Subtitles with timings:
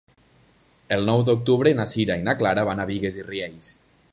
[0.95, 3.71] El nou d'octubre na Sira i na Clara van a Bigues i Riells.